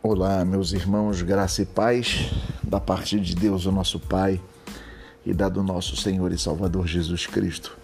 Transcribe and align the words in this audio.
Olá, 0.00 0.44
meus 0.44 0.72
irmãos, 0.72 1.22
graça 1.22 1.62
e 1.62 1.66
paz 1.66 2.30
da 2.62 2.78
parte 2.78 3.18
de 3.18 3.34
Deus, 3.34 3.66
o 3.66 3.72
nosso 3.72 3.98
Pai, 3.98 4.40
e 5.26 5.34
da 5.34 5.48
do 5.48 5.60
nosso 5.60 5.96
Senhor 5.96 6.30
e 6.30 6.38
Salvador 6.38 6.86
Jesus 6.86 7.26
Cristo. 7.26 7.76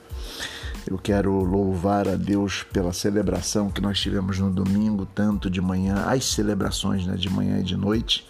Eu 0.86 0.96
quero 0.96 1.32
louvar 1.42 2.06
a 2.06 2.14
Deus 2.14 2.62
pela 2.62 2.92
celebração 2.92 3.68
que 3.68 3.80
nós 3.80 3.98
tivemos 3.98 4.38
no 4.38 4.48
domingo, 4.48 5.04
tanto 5.04 5.50
de 5.50 5.60
manhã, 5.60 6.04
as 6.06 6.24
celebrações 6.26 7.04
né, 7.04 7.16
de 7.16 7.28
manhã 7.28 7.58
e 7.58 7.64
de 7.64 7.76
noite. 7.76 8.24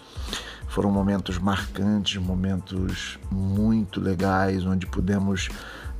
Foram 0.67 0.89
momentos 0.89 1.37
marcantes, 1.37 2.19
momentos 2.19 3.19
muito 3.29 4.01
legais, 4.01 4.65
onde 4.65 4.87
pudemos 4.87 5.47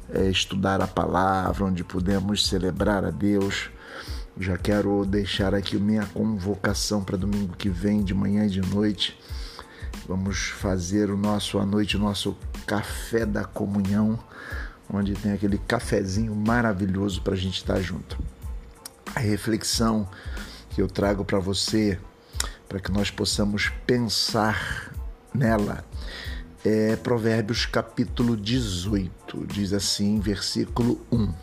é, 0.10 0.28
estudar 0.28 0.82
a 0.82 0.88
palavra, 0.88 1.66
onde 1.66 1.84
pudemos 1.84 2.48
celebrar 2.48 3.06
a 3.06 3.12
Deus 3.12 3.70
já 4.38 4.58
quero 4.58 5.06
deixar 5.06 5.56
aqui 5.56 5.78
minha 5.78 6.06
convocação 6.08 7.02
para 7.04 7.18
domingo 7.18 7.56
que 7.56 7.70
vem, 7.70 8.04
de 8.04 8.14
manhã 8.14 8.46
e 8.46 8.50
de 8.50 8.62
noite. 8.62 9.18
Vamos 10.08 10.50
fazer 10.50 11.10
o 11.10 11.18
nosso 11.18 11.58
à 11.58 11.66
noite, 11.66 11.96
o 11.96 12.00
nosso 12.00 12.38
café 12.68 13.26
da 13.26 13.46
comunhão, 13.46 14.20
onde 14.92 15.14
tem 15.14 15.32
aquele 15.32 15.58
cafezinho 15.58 16.36
maravilhoso 16.36 17.22
para 17.22 17.34
a 17.34 17.38
gente 17.38 17.58
estar 17.58 17.76
tá 17.76 17.82
junto. 17.82 18.18
A 19.16 19.20
reflexão 19.22 20.08
que 20.72 20.82
eu 20.82 20.88
trago 20.88 21.24
para 21.24 21.40
você, 21.40 21.98
para 22.68 22.82
que 22.82 22.92
nós 22.92 23.10
possamos 23.10 23.70
pensar 23.88 24.92
nela, 25.34 25.86
é 26.64 26.98
Provérbios 26.98 27.66
capítulo 27.66 28.36
18. 28.36 29.48
Diz 29.48 29.72
assim, 29.72 30.20
versículo 30.20 31.00
1: 31.10 31.34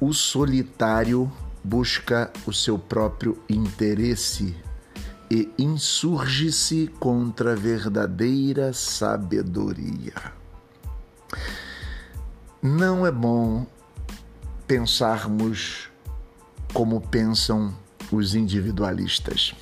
O 0.00 0.12
solitário 0.12 1.30
busca 1.62 2.32
o 2.46 2.52
seu 2.52 2.78
próprio 2.78 3.42
interesse 3.48 4.56
e 5.30 5.50
insurge-se 5.58 6.88
contra 6.98 7.52
a 7.52 7.56
verdadeira 7.56 8.72
sabedoria. 8.72 10.14
Não 12.62 13.06
é 13.06 13.12
bom 13.12 13.66
pensarmos 14.66 15.88
como 16.72 17.00
pensam 17.00 17.74
os 18.10 18.34
individualistas. 18.34 19.54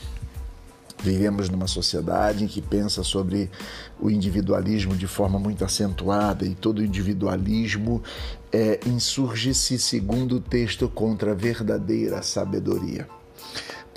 Vivemos 1.03 1.49
numa 1.49 1.67
sociedade 1.67 2.47
que 2.47 2.61
pensa 2.61 3.03
sobre 3.03 3.51
o 4.01 4.11
individualismo 4.11 4.95
de 4.97 5.07
forma 5.07 5.39
muito 5.39 5.65
acentuada 5.65 6.45
e 6.45 6.55
todo 6.55 6.85
individualismo 6.85 8.03
é, 8.53 8.81
insurge-se, 8.87 9.79
segundo 9.79 10.37
o 10.37 10.41
texto, 10.41 10.89
contra 10.89 11.33
a 11.33 11.35
verdadeira 11.35 12.23
sabedoria. 12.23 13.07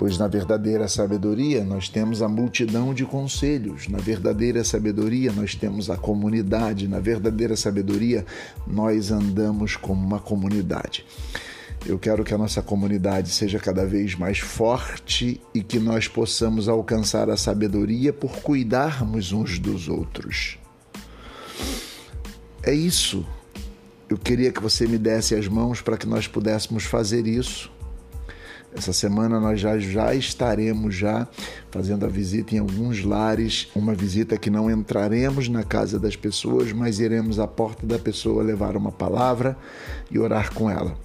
Pois 0.00 0.16
na 0.16 0.28
verdadeira 0.28 0.88
sabedoria 0.88 1.62
nós 1.62 1.88
temos 1.88 2.22
a 2.22 2.28
multidão 2.28 2.94
de 2.94 3.04
conselhos, 3.04 3.86
na 3.86 3.98
verdadeira 3.98 4.64
sabedoria 4.64 5.30
nós 5.30 5.54
temos 5.54 5.90
a 5.90 5.96
comunidade, 5.96 6.88
na 6.88 7.00
verdadeira 7.00 7.54
sabedoria 7.54 8.24
nós 8.66 9.10
andamos 9.10 9.76
como 9.76 10.02
uma 10.02 10.18
comunidade. 10.18 11.04
Eu 11.86 11.98
quero 11.98 12.22
que 12.22 12.34
a 12.34 12.38
nossa 12.38 12.62
comunidade 12.62 13.30
seja 13.30 13.58
cada 13.58 13.86
vez 13.86 14.14
mais 14.14 14.38
forte 14.38 15.40
e 15.54 15.62
que 15.62 15.78
nós 15.78 16.06
possamos 16.06 16.68
alcançar 16.68 17.30
a 17.30 17.36
sabedoria 17.36 18.12
por 18.12 18.32
cuidarmos 18.42 19.32
uns 19.32 19.58
dos 19.58 19.88
outros. 19.88 20.58
É 22.62 22.72
isso. 22.72 23.26
Eu 24.08 24.18
queria 24.18 24.52
que 24.52 24.60
você 24.60 24.86
me 24.86 24.98
desse 24.98 25.34
as 25.34 25.48
mãos 25.48 25.80
para 25.80 25.96
que 25.96 26.06
nós 26.06 26.26
pudéssemos 26.26 26.84
fazer 26.84 27.26
isso 27.26 27.70
essa 28.74 28.92
semana 28.92 29.40
nós 29.40 29.60
já, 29.60 29.78
já 29.78 30.14
estaremos 30.14 30.94
já 30.94 31.26
fazendo 31.70 32.04
a 32.06 32.08
visita 32.08 32.54
em 32.54 32.58
alguns 32.58 33.04
lares, 33.04 33.68
uma 33.74 33.94
visita 33.94 34.36
que 34.36 34.48
não 34.48 34.70
entraremos 34.70 35.48
na 35.48 35.62
casa 35.64 35.98
das 35.98 36.16
pessoas, 36.16 36.72
mas 36.72 37.00
iremos 37.00 37.38
à 37.38 37.46
porta 37.46 37.86
da 37.86 37.98
pessoa 37.98 38.42
levar 38.42 38.76
uma 38.76 38.92
palavra 38.92 39.56
e 40.10 40.18
orar 40.18 40.52
com 40.54 40.70
ela. 40.70 40.96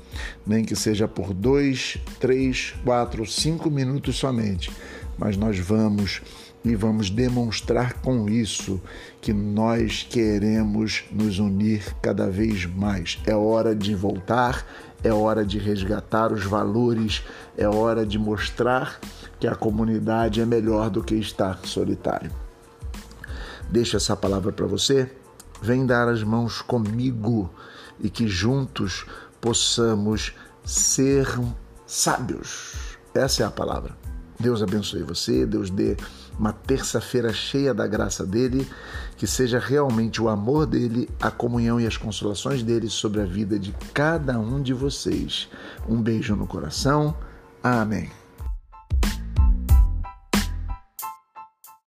Nem 0.46 0.64
que 0.64 0.76
seja 0.76 1.08
por 1.08 1.34
dois, 1.34 1.98
três, 2.20 2.74
quatro, 2.84 3.26
cinco 3.26 3.70
minutos 3.70 4.16
somente, 4.16 4.72
mas 5.18 5.38
nós 5.38 5.58
vamos 5.60 6.22
e 6.64 6.76
vamos 6.76 7.12
demonstrar 7.12 7.94
com 8.02 8.28
isso 8.28 8.82
que 9.22 9.32
nós 9.32 10.06
queremos 10.10 11.04
nos 11.12 11.38
unir 11.38 11.96
cada 12.02 12.30
vez 12.30 12.66
mais. 12.66 13.20
É 13.26 13.36
hora 13.36 13.76
de 13.76 13.94
voltar, 13.94 14.66
é 15.04 15.14
hora 15.14 15.46
de 15.46 15.60
resgatar 15.60 16.34
os 16.34 16.44
valores, 16.44 17.24
é 17.56 17.68
hora 17.68 18.04
de 18.04 18.18
mostrar 18.18 19.00
que 19.40 19.48
a 19.48 19.56
comunidade 19.56 20.42
é 20.42 20.46
melhor 20.46 20.90
do 20.90 21.04
que 21.04 21.14
estar 21.16 21.60
solitário. 21.64 22.32
Deixa 23.70 23.98
essa 23.98 24.16
palavra 24.16 24.52
para 24.52 24.66
você. 24.66 25.10
Vem 25.62 25.86
dar 25.86 26.08
as 26.08 26.24
mãos 26.24 26.62
comigo 26.62 27.50
e 28.00 28.10
que 28.10 28.28
juntos 28.28 29.06
possamos 29.40 30.34
ser 30.64 31.28
sábios. 31.86 32.98
Essa 33.14 33.44
é 33.44 33.46
a 33.46 33.52
palavra. 33.52 34.05
Deus 34.40 34.62
abençoe 34.62 35.04
você, 35.04 35.46
Deus 35.46 35.70
dê 35.70 35.96
uma 36.38 36.52
terça-feira 36.52 37.32
cheia 37.32 37.74
da 37.74 37.88
graça 37.88 38.26
dele, 38.26 38.68
que 39.18 39.26
seja 39.26 39.60
realmente 39.60 40.22
o 40.22 40.28
amor 40.28 40.66
dele, 40.66 41.10
a 41.22 41.32
comunhão 41.32 41.80
e 41.80 41.88
as 41.88 41.96
consolações 41.96 42.62
dele 42.62 42.90
sobre 42.90 43.22
a 43.22 43.26
vida 43.26 43.58
de 43.58 43.74
cada 43.94 44.38
um 44.38 44.62
de 44.62 44.74
vocês. 44.74 45.50
Um 45.88 46.02
beijo 46.02 46.36
no 46.36 46.46
coração. 46.46 47.16
Amém. 47.64 48.25